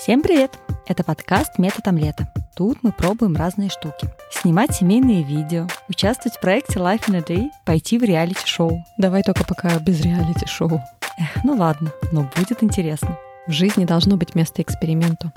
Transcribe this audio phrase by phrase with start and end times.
[0.00, 0.58] Всем привет!
[0.86, 2.32] Это подкаст «Метод омлета».
[2.56, 4.08] Тут мы пробуем разные штуки.
[4.30, 8.82] Снимать семейные видео, участвовать в проекте Life in a Day, пойти в реалити-шоу.
[8.96, 10.80] Давай только пока без реалити-шоу.
[11.18, 13.18] Эх, ну ладно, но будет интересно.
[13.46, 15.34] В жизни должно быть место эксперименту.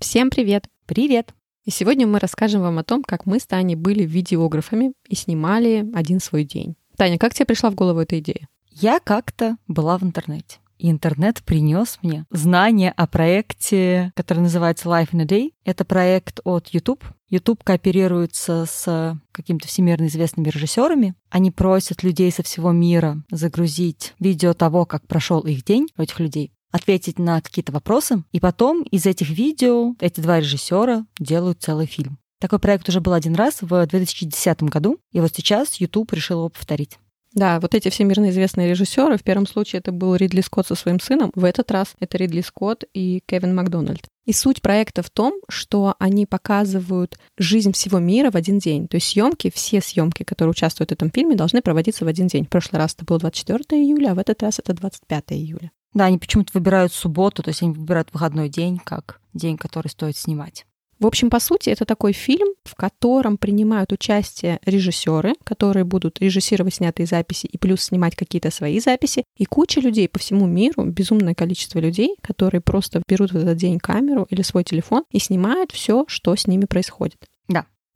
[0.00, 0.64] Всем привет!
[0.86, 1.34] Привет!
[1.66, 5.86] И сегодня мы расскажем вам о том, как мы с Таней были видеографами и снимали
[5.94, 6.76] один свой день.
[6.96, 8.48] Таня, как тебе пришла в голову эта идея?
[8.70, 10.60] Я как-то была в интернете.
[10.78, 15.52] Интернет принес мне знания о проекте, который называется Life in a Day.
[15.64, 17.04] Это проект от YouTube.
[17.28, 21.14] YouTube кооперируется с какими-то всемирно известными режиссерами.
[21.30, 26.20] Они просят людей со всего мира загрузить видео того, как прошел их день у этих
[26.20, 31.86] людей ответить на какие-то вопросы, и потом из этих видео эти два режиссера делают целый
[31.86, 32.18] фильм.
[32.38, 36.48] Такой проект уже был один раз в 2010 году, и вот сейчас YouTube решил его
[36.50, 36.98] повторить.
[37.36, 40.98] Да, вот эти всемирно известные режиссеры, в первом случае это был Ридли Скотт со своим
[40.98, 44.06] сыном, в этот раз это Ридли Скотт и Кевин Макдональд.
[44.24, 48.88] И суть проекта в том, что они показывают жизнь всего мира в один день.
[48.88, 52.46] То есть съемки, все съемки, которые участвуют в этом фильме, должны проводиться в один день.
[52.46, 55.70] В прошлый раз это было 24 июля, а в этот раз это 25 июля.
[55.92, 60.16] Да, они почему-то выбирают субботу, то есть они выбирают выходной день как день, который стоит
[60.16, 60.64] снимать.
[60.98, 66.76] В общем, по сути, это такой фильм, в котором принимают участие режиссеры, которые будут режиссировать
[66.76, 71.34] снятые записи и плюс снимать какие-то свои записи, и куча людей по всему миру, безумное
[71.34, 76.06] количество людей, которые просто берут в этот день камеру или свой телефон и снимают все,
[76.08, 77.18] что с ними происходит.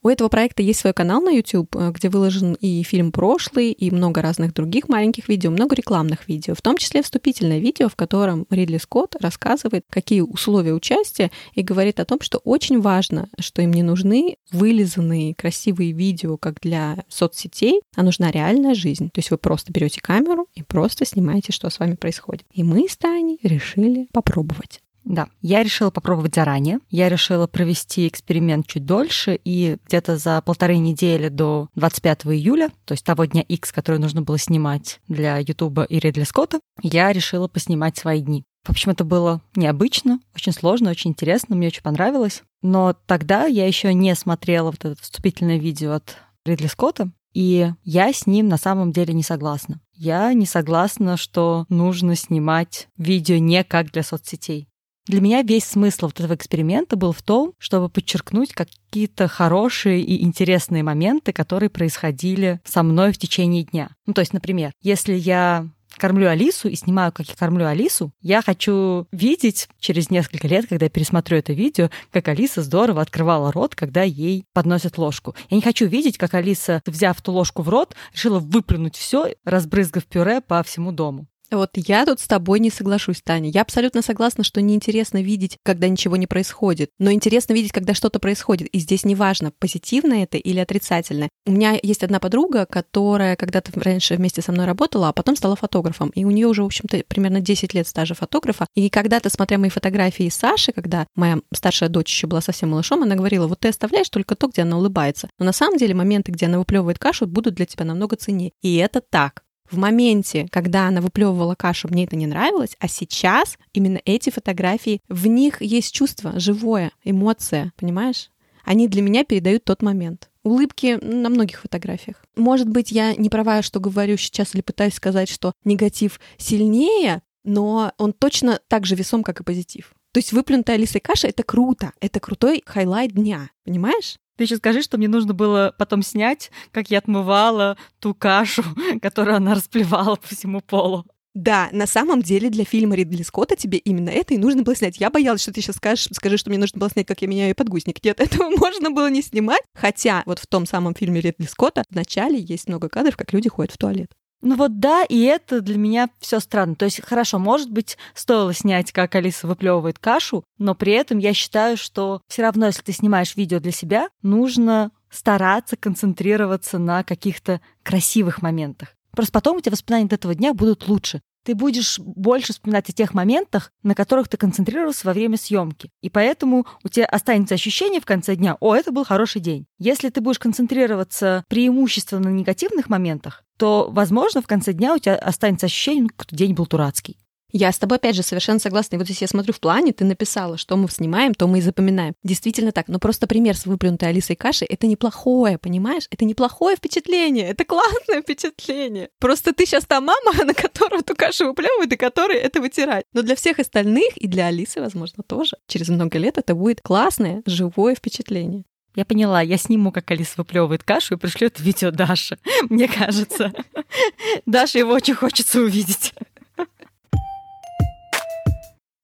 [0.03, 3.91] У этого проекта есть свой канал на YouTube, э, где выложен и фильм прошлый, и
[3.91, 8.47] много разных других маленьких видео, много рекламных видео, в том числе вступительное видео, в котором
[8.49, 13.73] Ридли Скотт рассказывает, какие условия участия, и говорит о том, что очень важно, что им
[13.73, 19.11] не нужны вылизанные красивые видео, как для соцсетей, а нужна реальная жизнь.
[19.13, 22.47] То есть вы просто берете камеру и просто снимаете, что с вами происходит.
[22.53, 24.81] И мы с Таней решили попробовать.
[25.11, 26.79] Да, я решила попробовать заранее.
[26.89, 32.93] Я решила провести эксперимент чуть дольше, и где-то за полторы недели до 25 июля, то
[32.93, 37.49] есть того дня X, который нужно было снимать для Ютуба и Ридли Скотта, я решила
[37.49, 38.45] поснимать свои дни.
[38.63, 42.45] В общем, это было необычно, очень сложно, очень интересно, мне очень понравилось.
[42.63, 48.13] Но тогда я еще не смотрела вот это вступительное видео от Ридли Скотта, и я
[48.13, 49.81] с ним на самом деле не согласна.
[49.93, 54.70] Я не согласна, что нужно снимать видео не как для соцсетей.
[55.07, 60.23] Для меня весь смысл вот этого эксперимента был в том, чтобы подчеркнуть какие-то хорошие и
[60.23, 63.91] интересные моменты, которые происходили со мной в течение дня.
[64.07, 68.43] Ну, то есть, например, если я кормлю Алису и снимаю, как я кормлю Алису, я
[68.43, 73.75] хочу видеть через несколько лет, когда я пересмотрю это видео, как Алиса здорово открывала рот,
[73.75, 75.35] когда ей подносят ложку.
[75.49, 80.05] Я не хочу видеть, как Алиса, взяв ту ложку в рот, решила выплюнуть все, разбрызгав
[80.07, 81.27] пюре по всему дому.
[81.51, 83.51] Вот я тут с тобой не соглашусь, Таня.
[83.51, 86.91] Я абсолютно согласна, что неинтересно видеть, когда ничего не происходит.
[86.99, 88.69] Но интересно видеть, когда что-то происходит.
[88.69, 91.29] И здесь неважно, позитивно это или отрицательно.
[91.47, 95.57] У меня есть одна подруга, которая когда-то раньше вместе со мной работала, а потом стала
[95.57, 96.11] фотографом.
[96.11, 98.67] И у нее уже, в общем-то, примерно 10 лет стажа фотографа.
[98.77, 103.17] И когда-то, смотря мои фотографии Саши, когда моя старшая дочь еще была совсем малышом, она
[103.17, 105.29] говорила, вот ты оставляешь только то, где она улыбается.
[105.39, 108.53] Но на самом деле моменты, где она выплевывает кашу, будут для тебя намного ценнее.
[108.63, 113.59] И это так в моменте, когда она выплевывала кашу, мне это не нравилось, а сейчас
[113.73, 118.31] именно эти фотографии, в них есть чувство, живое, эмоция, понимаешь?
[118.65, 120.31] Они для меня передают тот момент.
[120.43, 122.25] Улыбки на многих фотографиях.
[122.37, 127.93] Может быть, я не права, что говорю сейчас или пытаюсь сказать, что негатив сильнее, но
[127.99, 129.95] он точно так же весом, как и позитив.
[130.13, 134.17] То есть выплюнутая Лисой каша— это круто, это крутой highlight дня, понимаешь?
[134.41, 138.65] Ты еще скажи, что мне нужно было потом снять, как я отмывала ту кашу,
[139.03, 141.05] которую она расплевала по всему полу.
[141.35, 144.99] Да, на самом деле для фильма Ридли Скотта тебе именно это и нужно было снять.
[144.99, 147.55] Я боялась, что ты сейчас скажешь, скажи, что мне нужно было снять, как я меняю
[147.55, 148.03] подгузник.
[148.03, 149.61] Нет, этого можно было не снимать.
[149.75, 153.75] Хотя вот в том самом фильме Ридли Скотта вначале есть много кадров, как люди ходят
[153.75, 154.11] в туалет.
[154.43, 156.75] Ну вот да, и это для меня все странно.
[156.75, 161.35] То есть, хорошо, может быть, стоило снять, как Алиса выплевывает кашу, но при этом я
[161.35, 167.61] считаю, что все равно, если ты снимаешь видео для себя, нужно стараться концентрироваться на каких-то
[167.83, 168.97] красивых моментах.
[169.11, 172.93] Просто потом у тебя воспоминания от этого дня будут лучше ты будешь больше вспоминать о
[172.93, 175.91] тех моментах, на которых ты концентрировался во время съемки.
[176.03, 179.67] И поэтому у тебя останется ощущение в конце дня, о, это был хороший день.
[179.79, 185.17] Если ты будешь концентрироваться преимущественно на негативных моментах, то, возможно, в конце дня у тебя
[185.17, 187.19] останется ощущение, что день был дурацкий.
[187.53, 188.95] Я с тобой, опять же, совершенно согласна.
[188.95, 191.61] И вот если я смотрю в плане, ты написала, что мы снимаем, то мы и
[191.61, 192.15] запоминаем.
[192.23, 192.89] Действительно так.
[192.89, 196.07] Но просто пример с выплюнутой Алисой кашей— это неплохое, понимаешь?
[196.11, 199.11] Это неплохое впечатление, это классное впечатление.
[199.19, 203.05] Просто ты сейчас та мама, на которую эту кашу выплевывает и которой это вытирать.
[203.13, 207.43] Но для всех остальных и для Алисы, возможно, тоже через много лет это будет классное,
[207.45, 208.65] живое впечатление.
[208.95, 212.39] Я поняла, я сниму, как Алиса выплевывает кашу и пришлю это видео Даше,
[212.69, 213.53] мне кажется.
[214.47, 216.13] Даша его очень хочется увидеть.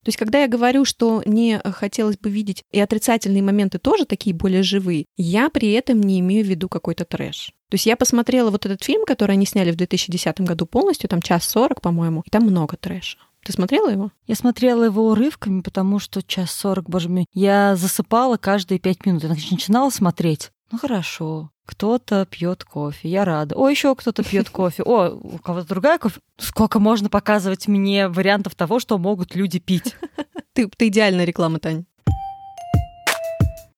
[0.07, 4.33] То есть, когда я говорю, что мне хотелось бы видеть и отрицательные моменты тоже такие
[4.33, 7.51] более живые, я при этом не имею в виду какой-то трэш.
[7.69, 11.21] То есть я посмотрела вот этот фильм, который они сняли в 2010 году полностью, там
[11.21, 13.17] час сорок, по-моему, и там много трэша.
[13.43, 14.11] Ты смотрела его?
[14.25, 19.23] Я смотрела его урывками, потому что час сорок, боже мой, я засыпала каждые пять минут.
[19.23, 20.51] Я начинала смотреть.
[20.71, 23.55] Ну хорошо, кто-то пьет кофе, я рада.
[23.55, 24.83] О, еще кто-то пьет кофе.
[24.83, 26.19] О, у кого-то другая кофе.
[26.37, 29.95] Сколько можно показывать мне вариантов того, что могут люди пить?
[30.53, 31.85] Ты, ты идеальная реклама, Тань.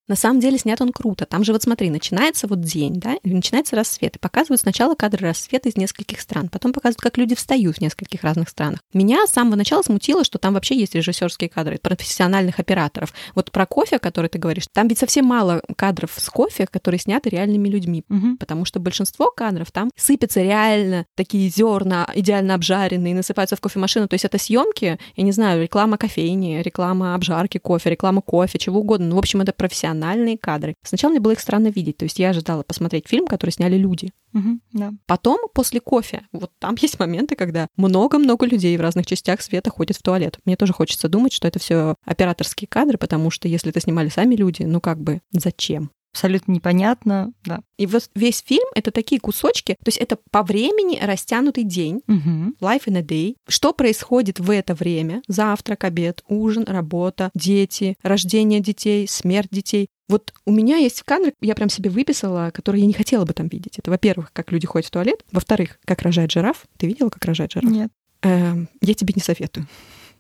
[0.09, 1.25] На самом деле снят он круто.
[1.27, 4.15] Там же вот смотри, начинается вот день, да, начинается рассвет.
[4.15, 8.23] И показывают сначала кадры рассвета из нескольких стран, потом показывают, как люди встают в нескольких
[8.23, 8.79] разных странах.
[8.91, 13.13] Меня с самого начала смутило, что там вообще есть режиссерские кадры профессиональных операторов.
[13.35, 17.29] Вот про кофе, который ты говоришь, там ведь совсем мало кадров с кофе, которые сняты
[17.29, 18.35] реальными людьми, угу.
[18.39, 24.07] потому что большинство кадров там сыпятся реально такие зерна идеально обжаренные, насыпаются в кофемашину.
[24.07, 28.79] То есть это съемки, я не знаю, реклама кофейни, реклама обжарки кофе, реклама кофе, чего
[28.79, 29.09] угодно.
[29.09, 30.75] Ну, в общем, это профессионально эмоциональные кадры.
[30.84, 34.12] Сначала мне было их странно видеть, то есть я ожидала посмотреть фильм, который сняли люди.
[34.34, 34.94] Угу, да.
[35.06, 39.98] Потом, после кофе, вот там есть моменты, когда много-много людей в разных частях света ходят
[39.98, 40.40] в туалет.
[40.46, 44.36] Мне тоже хочется думать, что это все операторские кадры, потому что если это снимали сами
[44.36, 45.92] люди, ну как бы зачем?
[46.11, 47.61] Абсолютно непонятно, да.
[47.77, 52.56] И вот весь фильм— это такие кусочки, то есть это по времени растянутый день, угу.
[52.61, 53.35] life in a day.
[53.47, 55.21] Что происходит в это время?
[55.27, 59.88] Завтрак, обед, ужин, работа, дети, рождение детей, смерть детей.
[60.07, 63.47] Вот у меня есть кадры, я прям себе выписала, которые я не хотела бы там
[63.47, 63.77] видеть.
[63.77, 65.23] Это, во-первых, как люди ходят в туалет.
[65.31, 66.65] Во-вторых, как рожает жираф.
[66.77, 67.69] Ты видела, как рожает жираф?
[67.69, 67.91] Нет.
[68.23, 69.67] Эм, я тебе не советую.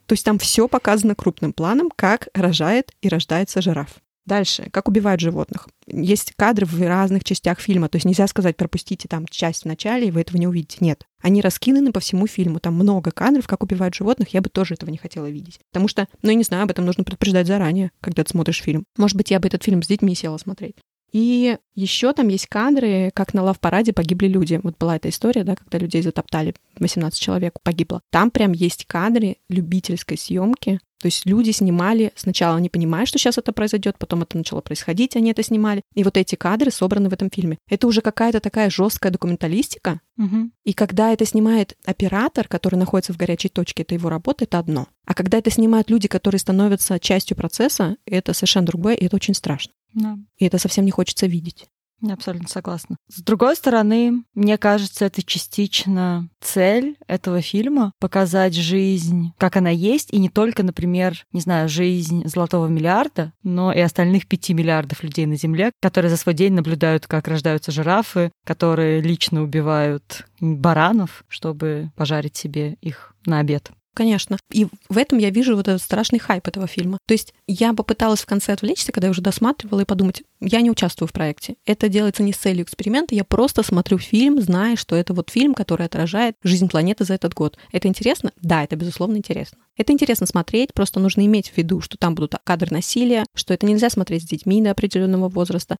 [0.05, 3.99] То есть там все показано крупным планом, как рожает и рождается жираф.
[4.25, 5.67] Дальше, как убивают животных.
[5.91, 10.07] Есть кадры в разных частях фильма, то есть нельзя сказать, пропустите там часть в начале,
[10.07, 10.77] и вы этого не увидите.
[10.81, 11.05] Нет.
[11.21, 12.59] Они раскинаны по всему фильму.
[12.59, 14.29] Там много кадров, как убивают животных.
[14.29, 15.59] Я бы тоже этого не хотела видеть.
[15.71, 18.85] Потому что, ну, я не знаю, об этом нужно предупреждать заранее, когда ты смотришь фильм.
[18.97, 20.75] Может быть, я бы этот фильм с детьми села смотреть.
[21.11, 24.59] И еще там есть кадры, как на лав-параде погибли люди.
[24.61, 28.01] Вот была эта история, да, когда людей затоптали, 18 человек погибло.
[28.11, 30.79] Там прям есть кадры любительской съемки.
[31.01, 35.15] То есть люди снимали, сначала не понимая, что сейчас это произойдет, потом это начало происходить,
[35.15, 35.81] они это снимали.
[35.95, 37.57] И вот эти кадры собраны в этом фильме.
[37.69, 40.01] Это уже какая-то такая жесткая документалистика.
[40.17, 40.51] Угу.
[40.65, 44.87] И когда это снимает оператор, который находится в горячей точке, это его работа, это одно.
[45.05, 49.33] А когда это снимают люди, которые становятся частью процесса, это совершенно другое, и это очень
[49.33, 49.71] страшно.
[49.93, 50.17] Да.
[50.37, 51.67] И это совсем не хочется видеть.
[52.01, 52.95] Я абсолютно согласна.
[53.07, 60.13] С другой стороны, мне кажется, это частично цель этого фильма— показать жизнь, как она есть,
[60.13, 65.25] и не только, например, не знаю, жизнь золотого миллиарда, но и остальных пяти миллиардов людей
[65.25, 71.91] на Земле, которые за свой день наблюдают, как рождаются жирафы, которые лично убивают баранов, чтобы
[71.95, 73.71] пожарить себе их на обед.
[73.99, 74.37] Конечно.
[74.49, 76.99] И в этом я вижу вот этот страшный хайп этого фильма.
[77.05, 80.71] То есть я попыталась в конце отвлечься, когда я уже досматривала, и подумать, я не
[80.71, 81.55] участвую в проекте.
[81.65, 85.53] Это делается не с целью эксперимента, я просто смотрю фильм, зная, что это вот фильм,
[85.53, 87.57] который отражает жизнь планеты за этот год.
[87.73, 88.31] Это интересно?
[88.41, 89.57] Да, это безусловно интересно.
[89.75, 93.65] Это интересно смотреть, просто нужно иметь в виду, что там будут кадры насилия, что это
[93.65, 95.75] нельзя смотреть с детьми до определенного возраста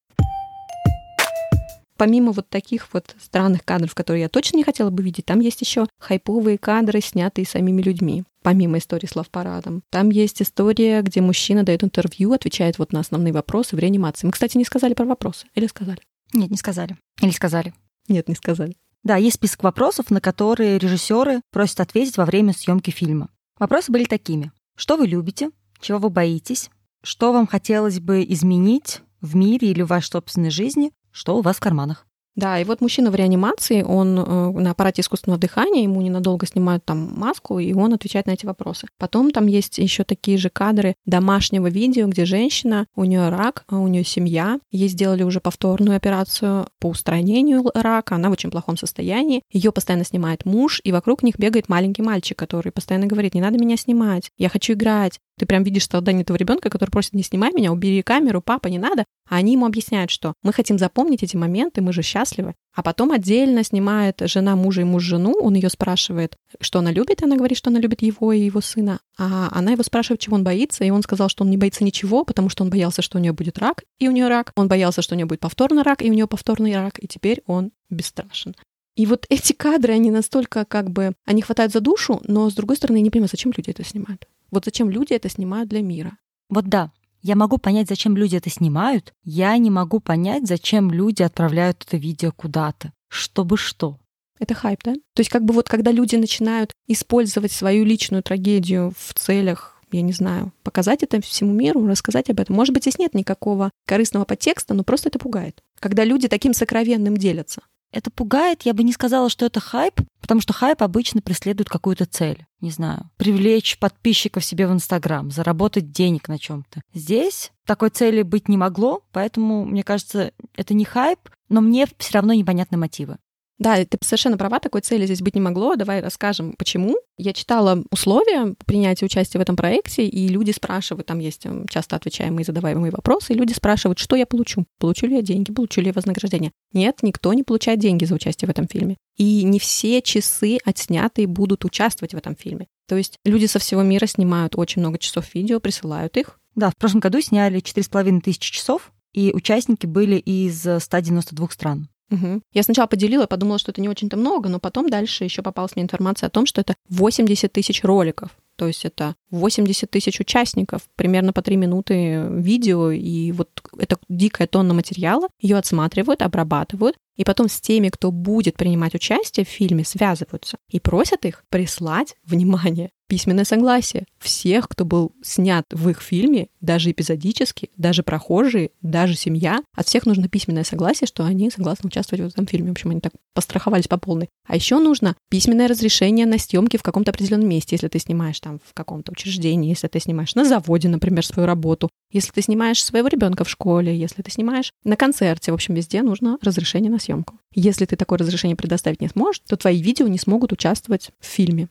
[1.99, 5.59] помимо вот таких вот странных кадров, которые я точно не хотела бы видеть, там есть
[5.59, 9.83] еще хайповые кадры, снятые самими людьми помимо истории с лав-парадом.
[9.89, 14.27] Там есть история, где мужчина дает интервью, отвечает вот на основные вопросы в реанимации.
[14.27, 15.47] Мы, кстати, не сказали про вопросы.
[15.55, 15.99] Или сказали?
[16.31, 16.95] Нет, не сказали.
[17.21, 17.73] Или сказали?
[18.07, 18.77] Нет, не сказали.
[19.03, 23.29] Да, есть список вопросов, на которые режиссеры просят ответить во время съемки фильма.
[23.59, 24.53] Вопросы были такими.
[24.77, 25.51] Что вы любите?
[25.81, 26.69] Чего вы боитесь?
[27.03, 30.93] Что вам хотелось бы изменить в мире или в вашей собственной жизни?
[31.19, 32.05] Что у вас в карманах.
[32.39, 36.85] Да, и вот мужчина в реанимации, он э, на аппарате искусственного дыхания, ему ненадолго снимают
[36.85, 38.87] там маску, и он отвечает на эти вопросы.
[38.97, 43.79] Потом там есть еще такие же кадры домашнего видео, где женщина, у нее рак, а
[43.79, 48.77] у нее семья, ей сделали уже повторную операцию по устранению рака, она в очень плохом
[48.77, 53.41] состоянии, ее постоянно снимает муж, и вокруг них бегает маленький мальчик, который постоянно говорит, не
[53.41, 57.23] надо меня снимать, я хочу играть, Ты прям видишь страдания этого ребенка, который просит, не
[57.23, 59.05] снимай меня, убери камеру, папа, не надо.
[59.29, 62.55] А они ему объясняют, что мы хотим запомнить эти моменты, мы же счастливы.
[62.75, 67.23] А потом отдельно снимает жена мужа и муж жену, он ее спрашивает, что она любит,
[67.23, 68.99] она говорит, что она любит его и его сына.
[69.17, 72.25] А она его спрашивает, чего он боится, и он сказал, что он не боится ничего,
[72.25, 74.51] потому что он боялся, что у нее будет рак, и у нее рак.
[74.57, 77.43] Он боялся, что у нее будет повторный рак, и у нее повторный рак, и теперь
[77.45, 78.55] он бесстрашен.
[78.97, 82.75] И вот эти кадры, они настолько как бы, они хватают за душу, но с другой
[82.75, 84.27] стороны, я не понимаю, зачем люди это снимают.
[84.51, 86.17] Вот зачем люди это снимают для мира.
[86.49, 86.91] Вот да,
[87.21, 89.13] я могу понять, зачем люди это снимают.
[89.23, 92.93] Я не могу понять, зачем люди отправляют это видео куда-то.
[93.09, 93.99] Чтобы что?
[94.39, 94.93] Это хайп, да?
[94.93, 100.01] То есть как бы вот когда люди начинают использовать свою личную трагедию в целях я
[100.01, 102.55] не знаю, показать это всему миру, рассказать об этом.
[102.55, 105.63] Может быть, здесь нет никакого корыстного подтекста, но просто это пугает.
[105.79, 107.61] Когда люди таким сокровенным делятся.
[107.91, 112.05] Это пугает, я бы не сказала, что это хайп, потому что хайп обычно преследует какую-то
[112.05, 112.45] цель.
[112.61, 116.81] Не знаю, привлечь подписчиков себе в Инстаграм, заработать денег на чем-то.
[116.93, 121.19] Здесь такой цели быть не могло, поэтому, мне кажется, это не хайп,
[121.49, 123.17] но мне все равно непонятны мотивы.
[123.59, 125.75] Да, ты совершенно права, такой цели здесь быть не могло.
[125.75, 126.95] Давай расскажем, почему.
[127.17, 131.97] Я читала условия принятия участия в этом проекте, и люди спрашивают, там есть эм, часто
[131.97, 134.65] отвечаемые и задаваемые вопросы, и люди спрашивают, что я получу?
[134.79, 135.51] Получу ли я деньги?
[135.51, 136.51] Получу ли я вознаграждение?
[136.71, 138.95] Нет, никто не получает деньги за участие в этом фильме.
[139.17, 142.67] И не все часы отснятые будут участвовать в этом фильме.
[142.87, 146.39] То есть люди со всего мира снимают очень много часов видео, присылают их.
[146.55, 151.89] Да, в прошлом году сняли 4,5 тысячи часов, и участники были из 192 стран.
[152.11, 152.41] Угу.
[152.53, 155.83] Я сначала поделила, подумала, что это не очень-то много, но потом дальше еще попалась мне
[155.83, 158.31] информация о том, что это 80 тысяч роликов.
[158.55, 164.47] То есть это 80 тысяч участников, примерно по 3 минуты видео, и вот это дикая
[164.47, 169.83] тонна материала, ее отсматривают, обрабатывают, и потом с теми, кто будет принимать участие в фильме,
[169.83, 176.47] связываются и просят их прислать, внимание, письменное согласие всех, кто был снят в их фильме,
[176.61, 179.61] даже эпизодически, даже прохожие, даже семья.
[179.75, 182.69] От всех нужно письменное согласие, что они согласны участвовать в этом фильме.
[182.69, 184.29] В общем, они так постраховались по полной.
[184.47, 188.59] А еще нужно письменное разрешение на съемки в каком-то определенном месте, если ты снимаешь там
[188.63, 193.07] в каком-то учреждении, если ты снимаешь на заводе, например, свою работу, если ты снимаешь своего
[193.07, 197.39] ребенка в школе, если ты снимаешь на концерте, в общем, везде нужно разрешение на съемку.
[197.53, 201.67] Если ты такое разрешение предоставить не сможешь, то твои видео не смогут участвовать в фильме.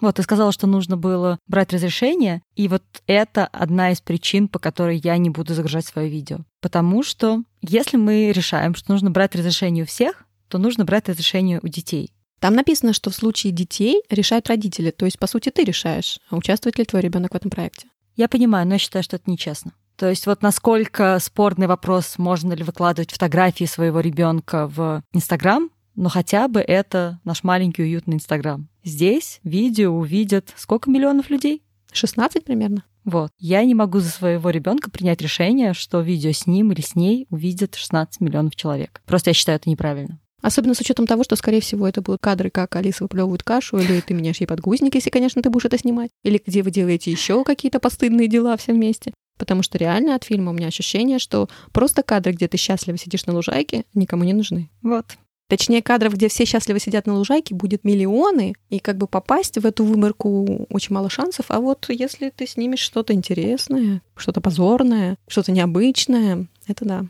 [0.00, 4.58] Вот, ты сказала, что нужно было брать разрешение, и вот это одна из причин, по
[4.58, 6.40] которой я не буду загружать свое видео.
[6.60, 11.60] Потому что если мы решаем, что нужно брать разрешение у всех, то нужно брать разрешение
[11.62, 12.10] у детей.
[12.40, 14.90] Там написано, что в случае детей решают родители.
[14.90, 17.86] То есть, по сути, ты решаешь, участвует ли твой ребенок в этом проекте.
[18.16, 19.72] Я понимаю, но я считаю, что это нечестно.
[19.96, 26.08] То есть вот насколько спорный вопрос, можно ли выкладывать фотографии своего ребенка в Инстаграм, но
[26.08, 28.68] хотя бы это наш маленький уютный Инстаграм.
[28.82, 31.62] Здесь видео увидят сколько миллионов людей?
[31.92, 32.84] 16 примерно.
[33.04, 33.30] Вот.
[33.38, 37.26] Я не могу за своего ребенка принять решение, что видео с ним или с ней
[37.30, 39.02] увидят 16 миллионов человек.
[39.04, 40.18] Просто я считаю это неправильно.
[40.40, 44.00] Особенно с учетом того, что, скорее всего, это будут кадры, как Алиса выплевывает кашу, или
[44.00, 47.44] ты меняешь ей подгузник, если, конечно, ты будешь это снимать, или где вы делаете еще
[47.44, 49.14] какие-то постыдные дела все вместе.
[49.36, 53.26] Потому что реально от фильма у меня ощущение, что просто кадры, где ты счастливо сидишь
[53.26, 54.70] на лужайке, никому не нужны.
[54.82, 55.16] Вот.
[55.48, 59.66] Точнее, кадров, где все счастливо сидят на лужайке, будет миллионы, и как бы попасть в
[59.66, 61.46] эту выморку очень мало шансов.
[61.48, 67.04] А вот если ты снимешь что-то интересное, что-то позорное, что-то необычное, это да.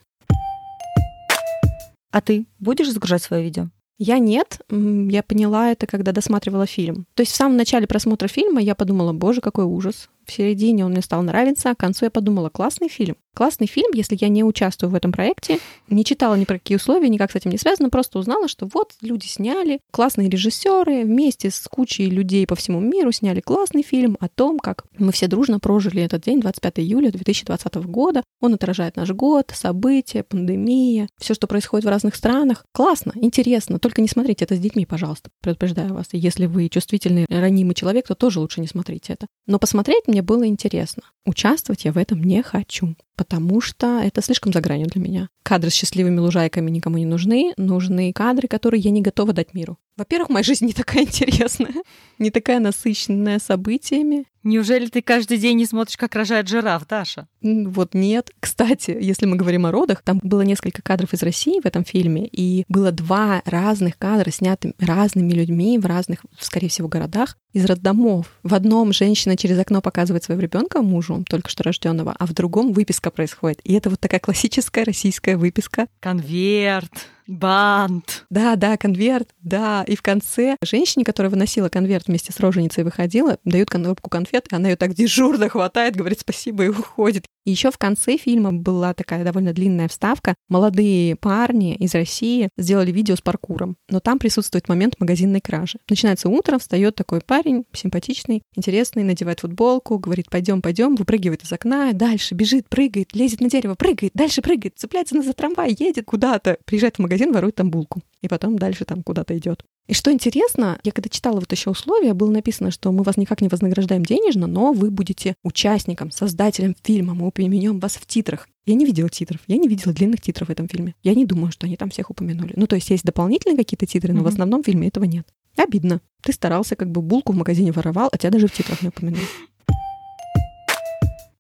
[2.11, 3.69] А ты будешь загружать свое видео?
[3.99, 7.07] Я нет, я поняла это, когда досматривала фильм.
[7.15, 10.09] То есть в самом начале просмотра фильма я подумала, боже, какой ужас.
[10.27, 13.17] В середине он мне стал нравиться, а к концу я подумала, классный фильм.
[13.35, 17.09] Классный фильм, если я не участвую в этом проекте, не читала ни про какие условия,
[17.09, 21.67] никак с этим не связано, просто узнала, что вот люди сняли, классные режиссеры вместе с
[21.69, 26.01] кучей людей по всему миру сняли классный фильм о том, как мы все дружно прожили
[26.01, 28.23] этот день, 25 июля 2020 года.
[28.41, 32.65] Он отражает наш год, события, пандемия, все, что происходит в разных странах.
[32.73, 36.07] Классно, интересно, только не смотрите это с детьми, пожалуйста, предупреждаю вас.
[36.13, 39.27] Если вы чувствительный, ранимый человек, то тоже лучше не смотрите это.
[39.49, 41.03] Но посмотреть мне было интересно.
[41.27, 45.29] Участвовать я в этом не хочу, потому что это слишком за гранью для меня.
[45.43, 47.55] Кадры с счастливыми лужайками никому не нужны.
[47.57, 49.79] Нужны кадры, которые я не готова дать миру.
[49.97, 51.75] Во-первых, моя жизнь не такая интересная,
[52.19, 54.27] не такая насыщенная событиями.
[54.43, 57.29] Неужели ты каждый день не смотришь, как рожает жираф, Даша?
[57.41, 58.31] Вот нет.
[58.41, 62.27] Кстати, если мы говорим о родах, там было несколько кадров из России в этом фильме,
[62.27, 68.39] и было два разных кадра, сняты разными людьми в разных, скорее всего, городах из роддомов.
[68.43, 72.73] В одном женщина через окно показывает своего ребенка мужу, только что рожденного, а в другом
[72.73, 73.61] выписка происходит.
[73.63, 75.87] И это вот такая классическая российская выписка.
[76.01, 76.91] Конверт.
[77.27, 78.27] Бант.
[78.31, 79.85] Да, да, конверт, да.
[79.87, 84.55] И в конце женщине, которая выносила конверт вместе с роженицей выходила, дают коробку конфет, и
[84.55, 87.27] она ее так дежурно хватает, говорит спасибо и уходит.
[87.45, 90.35] И еще в конце фильма была такая довольно длинная вставка.
[90.49, 95.79] Молодые парни из России сделали видео с паркуром, но там присутствует момент магазинной кражи.
[95.89, 101.93] Начинается утро, встает такой парень, симпатичный, интересный, надевает футболку, говорит, пойдем, пойдем, выпрыгивает из окна,
[101.93, 106.97] дальше бежит, прыгает, лезет на дерево, прыгает, дальше прыгает, цепляется за трамвай, едет куда-то, приезжает
[106.97, 108.03] в магазин, ворует там булку.
[108.21, 109.65] И потом дальше там куда-то идет.
[109.87, 113.43] И что интересно, я когда читала вот еще условия, было написано, что мы вас никак
[113.43, 118.49] не вознаграждаем денежно, но вы будете участником, создателем фильма, мы упомянем вас в титрах.
[118.65, 120.95] Я не видела титров, я не видела длинных титров в этом фильме.
[121.03, 122.55] Я не думаю, что они там всех упомянули.
[122.57, 124.25] Ну, то есть есть дополнительные какие-то титры, но mm-hmm.
[124.25, 125.27] в основном фильме этого нет.
[125.57, 126.01] Обидно.
[126.23, 129.23] Ты старался, как бы булку в магазине воровал, а тебя даже в титрах не упомянули.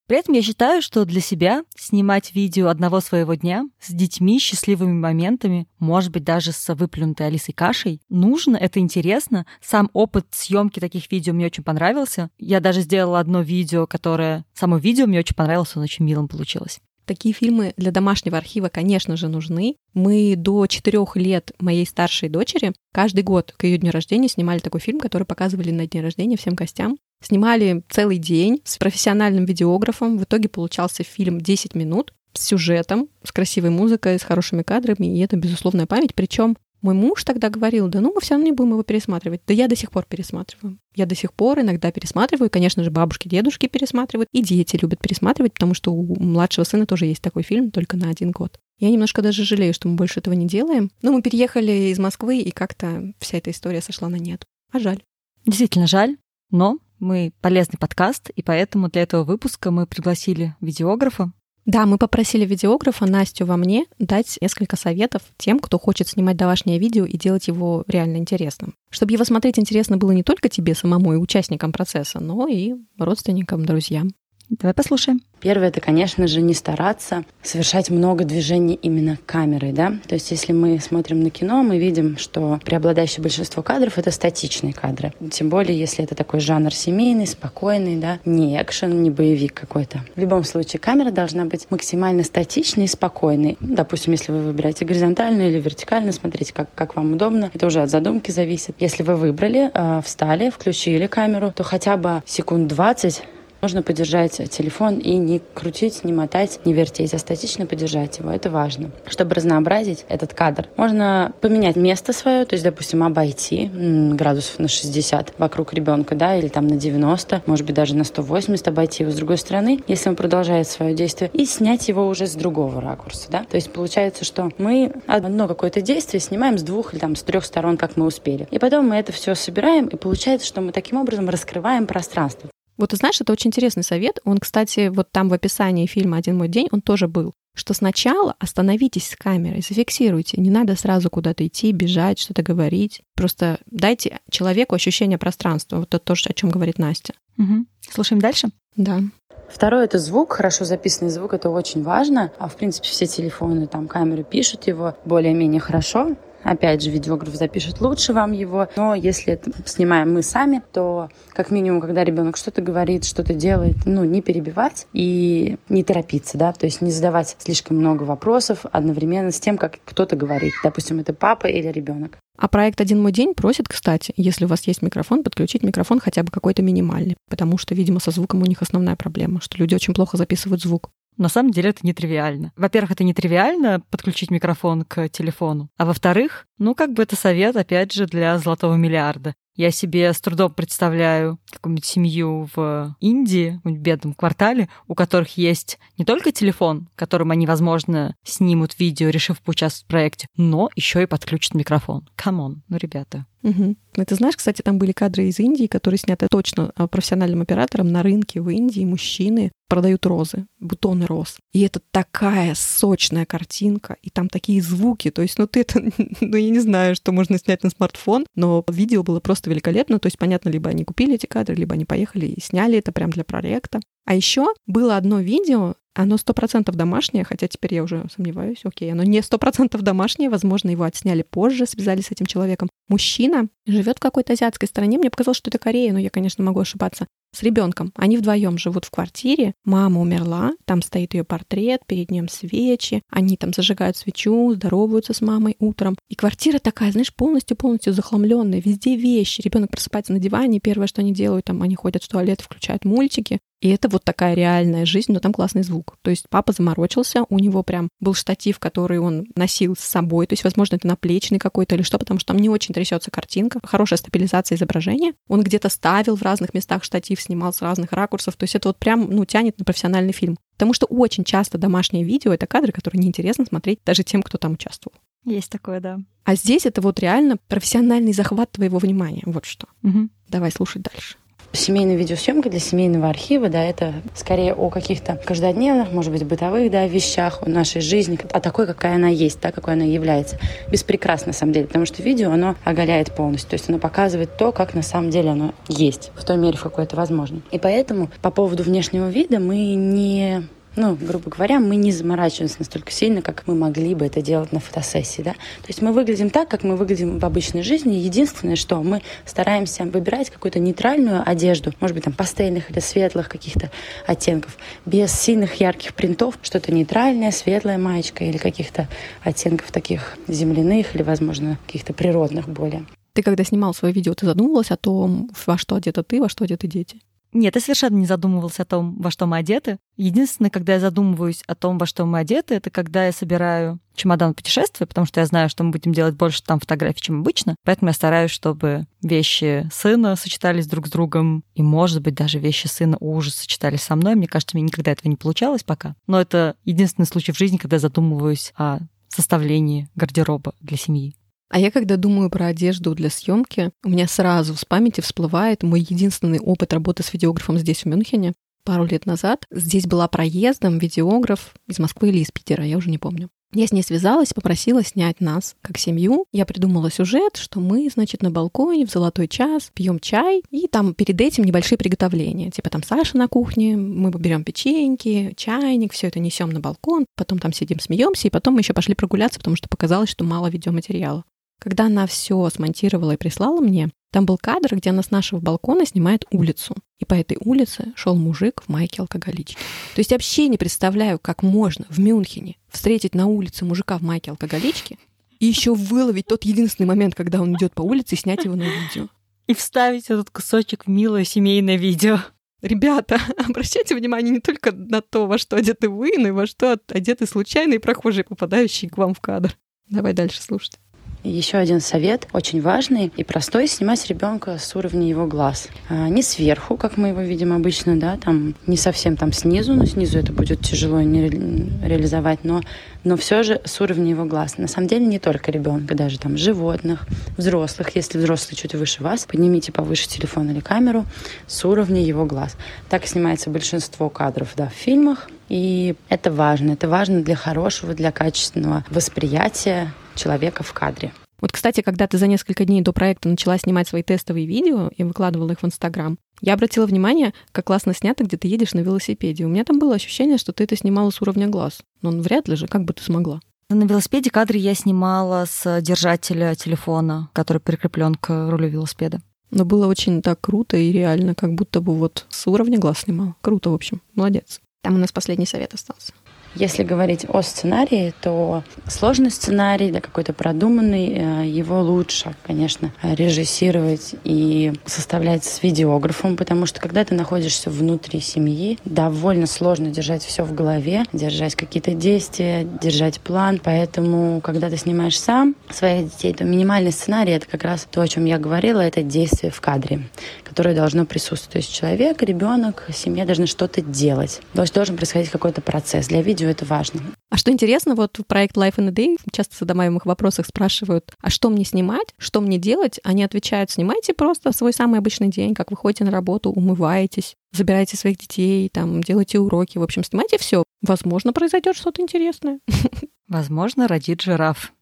[0.07, 4.93] При этом я считаю, что для себя снимать видео одного своего дня с детьми, счастливыми
[4.93, 9.47] моментами, может быть, даже с выплюнутой Алисой кашей, нужно, это интересно.
[9.63, 12.31] Сам опыт съемки таких видео мне очень понравился.
[12.39, 14.45] Я даже сделала одно видео, которое...
[14.53, 16.81] Само видео мне очень понравилось, оно очень милым получилось.
[17.07, 19.77] Такие фильмы для домашнего архива, конечно же, нужны.
[19.93, 24.81] Мы до четырех лет моей старшей дочери каждый год к ее дню рождения снимали такой
[24.81, 26.97] фильм, который показывали на дне рождения всем гостям.
[27.23, 30.19] Снимали целый день с профессиональным видеографом.
[30.19, 35.21] В итоге получался фильм 10 минут с сюжетом, с красивой музыкой, с хорошими кадрами, и
[35.21, 36.15] это безусловная память.
[36.15, 39.41] Причем мой муж тогда говорил, да ну мы все равно не будем его пересматривать.
[39.47, 40.79] Да я до сих пор пересматриваю.
[40.95, 42.51] Я до сих пор иногда пересматриваю.
[42.51, 44.29] Конечно же, бабушки, дедушки пересматривают.
[44.33, 48.11] И дети любят пересматривать, потому что у младшего сына тоже есть такой фильм, только на
[48.11, 48.61] один год.
[48.79, 50.91] Я немножко даже жалею, что мы больше этого не делаем.
[51.01, 54.45] Но мы переехали из Москвы, и как-то вся эта история сошла на нет.
[54.71, 55.03] А жаль.
[55.47, 56.19] Действительно жаль,
[56.51, 61.33] но мы полезный подкаст, и поэтому для этого выпуска мы пригласили видеографа.
[61.67, 66.79] Да, мы попросили видеографа Настю во мне дать несколько советов тем, кто хочет снимать домашнее
[66.79, 68.75] видео и делать его реально интересным.
[68.91, 73.65] Чтобы его смотреть интересно было не только тебе самому и участникам процесса, но и родственникам,
[73.65, 74.11] друзьям.
[74.51, 75.21] Давай послушаем.
[75.41, 79.95] Первое, это, конечно же, не стараться совершать много движений именно камерой, да.
[80.07, 84.73] То есть, если мы смотрим на кино, мы видим, что преобладающее большинство кадров— это статичные
[84.73, 85.13] кадры.
[85.31, 90.01] Тем более, если это такой жанр семейный, спокойный, да, не экшен, не боевик какой-то.
[90.15, 93.57] В любом случае, камера должна быть максимально статичной и спокойной.
[93.61, 97.51] Ну, допустим, если вы выбираете горизонтально или вертикально, смотрите, как, как вам удобно.
[97.53, 98.77] Это уже от задумки зависит.
[98.79, 103.23] Если вы выбрали, э, встали, включили камеру, то хотя бы секунд 20
[103.65, 108.31] Нужно подержать телефон и не крутить, не мотать, не вертеть, а статично подержать его.
[108.31, 108.91] Это важно.
[109.07, 115.37] Чтобы разнообразить этот кадр, можно поменять место свое, то есть, допустим, обойти градусов на 60
[115.39, 119.17] вокруг ребенка, да, или там на 90, может быть, даже на 180 обойти его с
[119.17, 123.47] другой стороны, если он продолжает свое действие, и снять его уже с другого ракурса, да.
[123.51, 127.47] То есть получается, что мы одно какое-то действие снимаем с двух или там с трех
[127.47, 128.47] сторон, как мы успели.
[128.51, 132.51] И потом мы это все собираем, и получается, что мы таким образом раскрываем пространство.
[132.77, 134.19] Вот ты знаешь, это очень интересный совет.
[134.25, 138.35] Он, кстати, вот там в описании фильма «Один мой день» он тоже был что сначала
[138.39, 140.41] остановитесь с камерой, зафиксируйте.
[140.41, 143.03] Не надо сразу куда-то идти, бежать, что-то говорить.
[143.15, 145.79] Просто дайте человеку ощущение пространства.
[145.79, 147.15] Вот это то, о чем говорит Настя.
[147.39, 147.67] Угу.
[147.91, 148.49] Слушаем дальше?
[148.77, 149.01] Да.
[149.49, 152.33] Второе— это звук, хорошо записанный звук, это очень важно.
[152.39, 156.17] А в принципе все телефоны, там камеры пишут его более-менее хорошо.
[156.45, 158.69] Опять же, видеограф запишет лучше вам его.
[158.77, 163.77] Но если это снимаем мы сами, то как минимум, когда ребенок что-то говорит, что-то делает,
[163.87, 169.33] ну, не перебивать и не торопиться, да, то есть не задавать слишком много вопросов одновременно
[169.33, 170.53] с тем, как кто-то говорит.
[170.63, 172.19] Допустим, это папа или ребенок.
[172.37, 176.25] А проект «Один мой день» просит, кстати, если у вас есть микрофон, подключить микрофон хотя
[176.25, 179.95] бы какой-то минимальный, потому что, видимо, со звуком у них основная проблема, что люди очень
[179.95, 180.91] плохо записывают звук.
[181.17, 182.53] На самом деле это нетривиально.
[182.57, 185.71] Во-первых, это нетривиально подключить микрофон к телефону.
[185.77, 189.35] А во-вторых, ну как бы это совет, опять же, для золотого миллиарда.
[189.57, 195.79] Я себе с трудом представляю какую-нибудь семью в Индии, в бедном квартале, у которых есть
[195.97, 201.07] не только телефон, которым они, возможно, снимут видео, решив поучаствовать в проекте, но еще и
[201.07, 202.09] подключат микрофон.
[202.17, 203.27] Come on, ну, ребята.
[203.45, 203.77] Угу.
[204.07, 208.03] Ты знаешь, кстати, там были кадры из Индии, которые сняты точно а, профессиональным оператором на
[208.03, 208.85] рынке в Индии.
[208.85, 211.37] Мужчины продают розы, бутоны роз.
[211.53, 215.11] И это такая сочная картинка, и там такие звуки.
[215.11, 215.81] То есть, ну ты это,
[216.21, 219.99] ну я не знаю, что можно снять на смартфон, но видео было просто великолепно.
[219.99, 223.11] То есть, понятно, либо они купили эти кадры, либо они поехали и сняли это прям
[223.11, 223.81] для проекта.
[224.07, 228.93] А еще было одно видео, оно сто процентов домашнее, хотя теперь я уже сомневаюсь, окей,
[228.93, 232.69] оно не сто процентов домашнее, возможно, его отсняли позже, связали с этим человеком.
[232.89, 236.61] Мужчина живет в какой-то азиатской стране, мне показалось, что это Корея, но я, конечно, могу
[236.61, 237.07] ошибаться.
[237.35, 237.93] с ребенком.
[237.97, 239.55] Они вдвоем живут в квартире.
[239.65, 243.03] Мама умерла, там стоит ее портрет, перед ним свечи.
[243.11, 245.97] Они там зажигают свечу, здороваются с мамой утром.
[246.09, 248.63] И квартира такая, знаешь, полностью-полностью захламленная.
[248.65, 249.43] Везде вещи.
[249.43, 253.41] Ребенок просыпается на диване, первое, что они делают, там они ходят в туалет, включают мультики.
[253.61, 255.97] И это вот такая реальная жизнь, но там классный звук.
[256.03, 260.35] То есть папа заморочился, у него прям был штатив, который он носил с собой, то
[260.35, 263.99] есть, возможно, это наплечный какой-то или что, потому что там не очень трясется картинка, хорошая
[263.99, 265.15] стабилизация изображения.
[265.29, 268.77] Он где-то ставил в разных местах штатив, снимал с разных ракурсов, то есть это вот
[268.77, 270.37] прям, ну, тянет на профессиональный фильм.
[270.55, 274.53] Потому что очень часто домашние видео— это кадры, которые неинтересно смотреть даже тем, кто там
[274.53, 274.97] участвовал.
[275.25, 275.99] Есть такое, да.
[276.25, 279.23] А здесь это вот реально профессиональный захват твоего внимания.
[279.25, 279.67] Вот что.
[279.83, 280.09] Угу.
[280.29, 281.17] Давай слушать дальше.
[281.55, 286.89] Семейная видеосъемка для семейного архива, да, это скорее о каких-то каждодневных, может быть, бытовых, да,
[286.89, 290.37] вещах о нашей жизни, а такой, какая она есть, так, какой она является.
[290.69, 294.51] Беспрекрасно, на самом деле, потому что видео, оно оголяет полностью, то есть оно показывает то,
[294.51, 297.41] как на самом деле оно есть, в той мере, в какой это возможно.
[297.53, 300.43] И поэтому по поводу внешнего вида мы не
[300.77, 304.61] ну, грубо говоря, мы не заморачиваемся настолько сильно, как мы могли бы это делать на
[304.61, 305.33] фотосессии, да.
[305.33, 307.95] То есть мы выглядим так, как мы выглядим в обычной жизни.
[307.95, 313.71] Единственное, что мы стараемся выбирать какую-то нейтральную одежду, может быть, там пастельных или светлых каких-то
[314.07, 318.89] оттенков, без сильных ярких принтов, что-то нейтральное, светлая маечка или каких-то
[319.23, 322.85] оттенков таких земляных или, возможно, каких-то природных более.
[323.13, 326.45] Ты когда снимал свое видео, ты задумывалась о том, во что одета ты, во что
[326.45, 327.01] одеты дети?
[327.35, 329.79] Нет, я совершенно не задумывался о том, во что мы одеты.
[329.97, 334.35] Единственное, когда я задумываюсь о том, во что мы одеты, это когда я собираю чемодан
[334.35, 337.57] путешествия, потому что я знаю, что мы будем делать больше там фотографий, чем обычно.
[337.65, 342.69] Поэтому я стараюсь, чтобы вещи сына сочетались друг с другом, и, может быть, даже вещи
[342.69, 344.15] сына уже сочетались со мной.
[344.15, 345.97] Мне кажется, мне никогда этого не получалось пока.
[346.07, 351.17] Но это единственный случай в жизни, когда я задумываюсь о составлении гардероба для семьи.
[351.51, 355.81] А я когда думаю про одежду для съемки, у меня сразу в памяти всплывает мой
[355.81, 358.35] единственный опыт работы с видеографом здесь, в Мюнхене.
[358.65, 362.99] Пару лет назад здесь была проездом видеограф из Москвы или из Питера, я уже не
[362.99, 363.29] помню.
[363.57, 366.27] Я с ней связалась, попросила снять нас как семью.
[366.33, 370.93] Я придумала сюжет, что мы, значит, на балконе в золотой час пьем чай, и там
[370.93, 372.51] перед этим небольшие приготовления.
[372.51, 377.39] Типа там Саша на кухне, мы берем печеньки, чайник, все это несем на балкон, потом
[377.39, 381.23] там сидим, смеемся, и потом мы еще пошли прогуляться, потому что показалось, что мало видеоматериала.
[381.59, 385.85] Когда она все смонтировала и прислала мне, там был кадр, где она с нашего балкона
[385.85, 386.77] снимает улицу.
[387.01, 389.57] И по этой улице шел мужик в майке алкоголички.
[389.95, 394.31] То есть вообще не представляю, как можно в Мюнхене встретить на улице мужика в майке
[394.31, 394.99] алкоголички
[395.41, 398.63] и еще выловить тот единственный момент, когда он идет по улице и снять его на
[398.63, 399.09] видео.
[399.49, 402.21] И вставить этот кусочек в милое семейное видео.
[402.63, 406.79] Ребята, обращайте внимание не только на то, во что одеты вы, но и во что
[406.89, 409.57] одеты случайные прохожие, попадающие к вам в кадр.
[409.89, 410.79] Давай дальше слушать.
[411.25, 415.69] Еще один совет, очень важный и простой, снимать ребенка с уровня его глаз.
[415.89, 419.87] А, не сверху, как мы его видим обычно, да, там не совсем там снизу, но
[419.87, 421.39] снизу это будет тяжело не ре
[421.83, 422.61] реализовать, но,
[423.05, 424.59] но все же с уровня его глаз.
[424.59, 427.07] На самом деле не только ребенка, даже там животных,
[427.39, 427.97] взрослых.
[427.97, 431.07] Если взрослый чуть выше вас, поднимите повыше телефон или камеру
[431.47, 432.55] с уровня его глаз.
[432.91, 436.73] Так снимается большинство кадров да, в фильмах, и это важно.
[436.73, 441.13] Это важно для хорошего, для качественного восприятия человека в кадре.
[441.41, 445.05] Вот, кстати, когда ты за несколько дней до проекта начала снимать свои тестовые видео и
[445.05, 449.45] выкладывала их в Инстаграм, я обратила внимание, как классно снято, где ты едешь на велосипеде.
[449.45, 451.81] У меня там было ощущение, что ты это снимала с уровня глаз.
[452.03, 453.41] Но ну, вряд ли же, как бы ты смогла.
[453.69, 459.21] На велосипеде кадры я снимала с держателя телефона, который прикреплен к рулю велосипеда.
[459.51, 463.35] Но было очень так круто и реально, как будто бы вот с уровня глаз снимал.
[463.41, 464.01] Круто, в общем.
[464.15, 464.61] Молодец.
[464.83, 466.13] Там у нас последний совет остался.
[466.55, 474.15] Если говорить о сценарии, то сложный сценарий, да, какой-то продуманный, э, его лучше, конечно, режиссировать
[474.25, 480.45] и составлять с видеографом, потому что когда ты находишься внутри семьи, довольно сложно держать все
[480.45, 483.61] в голове, держать какие-то действия, держать план.
[483.63, 488.09] Поэтому, когда ты снимаешь сам своих детей, то минимальный сценарий— это как раз то, о
[488.09, 490.03] чем я говорила, это действие в кадре,
[490.45, 491.53] которое должно присутствовать.
[491.53, 494.41] То есть человек, ребенок, семья должны что-то делать.
[494.55, 496.09] Должен происходить какой-то процесс.
[496.09, 497.01] Для видео видео это важно.
[497.31, 501.13] А что интересно, вот в проект Life in a Day часто в задаваемых вопросах спрашивают,
[501.21, 503.01] а что мне снимать, что мне делать?
[503.03, 507.97] Они отвечают, снимайте просто свой самый обычный день, как вы ходите на работу, умываетесь, забираете
[507.97, 510.65] своих детей, там, делаете уроки, в общем, снимайте все.
[510.83, 512.61] Возможно, произойдет что-то интересное.
[513.29, 514.73] Возможно, родит жираф.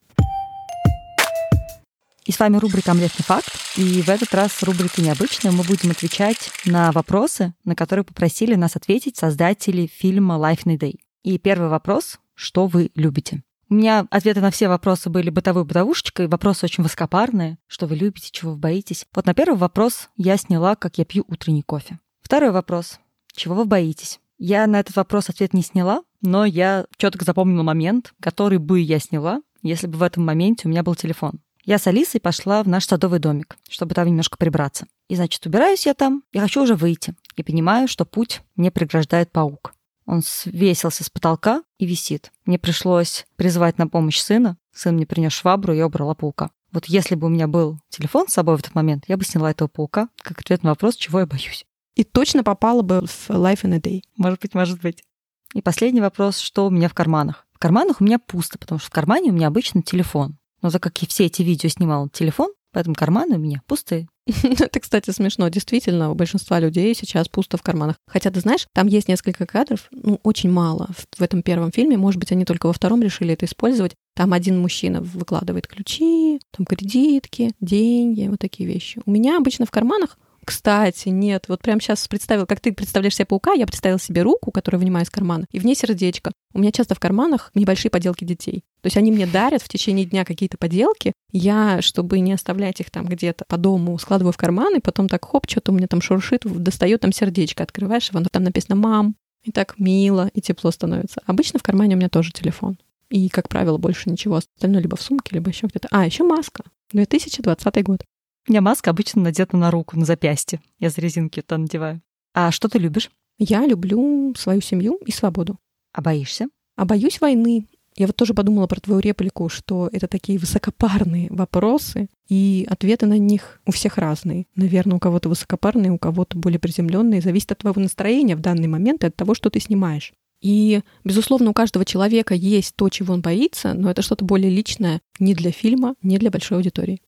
[2.25, 3.49] И с вами рубрика «Омлетный факт».
[3.77, 5.51] И в этот раз рубрика необычная.
[5.51, 10.77] Мы будем отвечать на вопросы, на которые попросили нас ответить создатели фильма «Life in a
[10.77, 10.95] Day».
[11.23, 13.43] И первый вопрос— что вы любите?
[13.69, 17.59] У меня ответы на все вопросы были бытовой бытовушечкой, вопросы очень высокопарные.
[17.69, 19.07] Что вы любите, чего вы боитесь?
[19.15, 21.99] Вот на первый вопрос я сняла, как я пью утренний кофе.
[22.21, 22.99] Второй вопрос.
[23.35, 24.21] Чего вы боитесь?
[24.37, 28.99] Я на этот вопрос ответ не сняла, но я четко запомнила момент, который бы я
[28.99, 31.41] сняла, если бы в этом моменте у меня был телефон.
[31.65, 34.87] Я с Алисой пошла в наш садовый домик, чтобы там немножко прибраться.
[35.09, 37.15] И, значит, убираюсь я там, и хочу уже выйти.
[37.37, 39.73] И понимаю, что путь мне преграждает паук.
[40.07, 42.33] Он свесился с потолка и висит.
[42.45, 44.57] Мне пришлось призвать на помощь сына.
[44.75, 46.51] Сын мне принес швабру, и я убрала паука.
[46.73, 49.51] Вот если бы у меня был телефон с собой в этот момент, я бы сняла
[49.51, 51.67] этого паука, как ответ на вопрос, чего я боюсь.
[51.95, 54.03] И точно попала бы в Life in a Day.
[54.17, 55.05] Может быть, может быть.
[55.53, 57.47] И последний вопрос, что у меня в карманах?
[57.53, 60.39] В карманах у меня пусто, потому что в кармане у меня обычно телефон.
[60.63, 64.09] Но так как я все эти видео снимал телефон, поэтому карманы у меня пустые.
[64.43, 65.49] Это, кстати, смешно.
[65.49, 67.97] Действительно, у большинства людей сейчас пусто в карманах.
[68.07, 71.97] Хотя, ты знаешь, там есть несколько кадров, ну, очень мало в этом первом фильме.
[71.97, 73.95] Может быть, они только во втором решили это использовать.
[74.15, 79.01] Там один мужчина выкладывает ключи, там кредитки, деньги, вот такие вещи.
[79.07, 81.45] У меня обычно в карманах кстати, нет.
[81.49, 85.05] Вот прямо сейчас представил, как ты представляешь себе паука, я представила себе руку, которую вынимаю
[85.05, 86.33] из кармана, и в ней сердечко.
[86.53, 88.65] У меня часто в карманах небольшие поделки детей.
[88.81, 91.13] То есть они мне дарят в течение дня какие-то поделки.
[91.31, 95.25] Я, чтобы не оставлять их там где-то по дому, складываю в карман, и потом так
[95.25, 99.51] хоп, что-то у меня там шуршит, достаю там сердечко, открываешь его, там написано «мам», и
[99.51, 101.21] так мило, и тепло становится.
[101.27, 102.79] Обычно в кармане у меня тоже телефон.
[103.11, 104.37] И, как правило, больше ничего.
[104.37, 105.89] Остальное либо в сумке, либо еще где-то.
[105.91, 106.65] А, еще маска.
[106.93, 108.03] 2020 год.
[108.49, 110.61] У меня маска обычно надета на руку, на запястье.
[110.81, 112.03] Я за резинки это надеваю.
[112.35, 113.11] А что ты любишь?
[113.39, 115.59] Я люблю свою семью и свободу.
[115.93, 116.49] А боишься?
[116.77, 117.67] А боюсь войны.
[117.95, 123.19] Я вот тоже подумала про твою реплику, что это такие высокопарные вопросы, и ответы на
[123.19, 124.47] них у всех разные.
[124.57, 127.21] Наверное, у кого-то высокопарные, у кого-то более приземленные.
[127.21, 130.15] Зависит от твоего настроения в данный момент и от того, что ты снимаешь.
[130.41, 135.01] И, безусловно, у каждого человека есть то, чего он боится, но это что-то более личное
[135.21, 137.01] не для фильма, не для большой аудитории.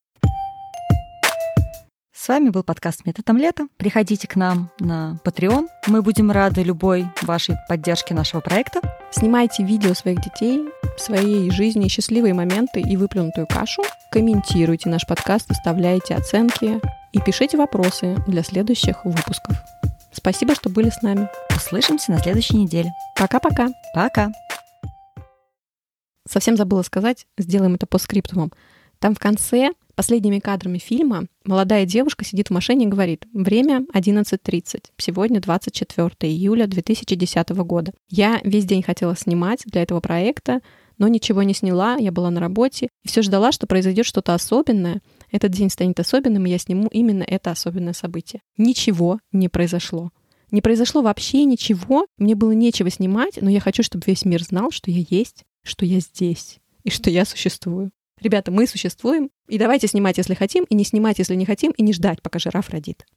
[2.25, 3.69] С вами был подкаст «Методом лета».
[3.77, 5.69] Приходите к нам на Patreon.
[5.89, 8.81] Мы будем рады любой вашей поддержке нашего проекта.
[9.11, 10.65] Снимайте видео своих детей,
[10.97, 13.83] своей жизни, счастливые моменты и выплюнутую кашу.
[14.11, 16.81] Комментируйте наш подкаст, оставляйте оценки
[17.13, 19.59] и пишите вопросы для следующих выпусков.
[20.11, 21.29] Спасибо, что были с нами.
[21.55, 22.91] Услышимся на следующей неделе.
[23.19, 23.69] Пока-пока.
[23.93, 24.33] Пока.
[26.27, 28.51] Совсем забыла сказать, сделаем это по скриптумам.
[28.99, 34.87] Там в конце Последними кадрами фильма молодая девушка сидит в машине и говорит «Время 11.30.
[34.97, 37.93] Сегодня 24 июля 2010 года.
[38.09, 40.61] Я весь день хотела снимать для этого проекта,
[40.99, 45.01] но ничего не сняла, я была на работе и все ждала, что произойдет что-то особенное.
[45.31, 48.43] Этот день станет особенным, и я сниму именно это особенное событие.
[48.57, 50.11] Ничего не произошло.
[50.51, 54.71] Не произошло вообще ничего, мне было нечего снимать, но я хочу, чтобы весь мир знал,
[54.73, 57.91] что я есть, что я здесь и что я существую.
[58.25, 61.83] Ребята, мы существуем, и давайте снимать, если хотим, и не снимать, если не хотим, и
[61.83, 63.05] не ждать, пока жираф родит.